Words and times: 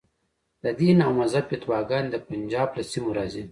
د 0.63 0.65
دین 0.79 0.97
او 1.05 1.11
مذهب 1.21 1.45
فتواګانې 1.51 2.09
د 2.11 2.15
پنجاب 2.27 2.69
له 2.77 2.83
سیمو 2.91 3.09
راځي. 3.17 3.43